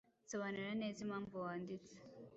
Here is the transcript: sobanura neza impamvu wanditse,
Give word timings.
sobanura 0.29 0.69
neza 0.81 0.99
impamvu 1.05 1.33
wanditse, 1.45 1.95